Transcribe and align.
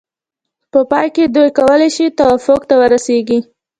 په 0.71 0.79
پای 0.91 1.07
کې 1.15 1.23
دوی 1.35 1.49
کولای 1.57 1.89
شي 1.95 2.05
توافق 2.19 2.61
ته 2.69 2.75
ورسیږي. 2.81 3.39